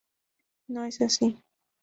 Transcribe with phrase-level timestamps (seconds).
[0.67, 1.37] No es así.